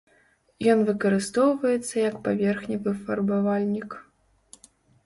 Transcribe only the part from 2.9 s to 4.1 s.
фарбавальнік.